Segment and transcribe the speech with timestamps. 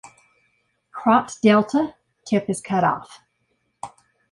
[0.91, 1.93] Cropped delta-
[2.27, 3.19] tip is cut off.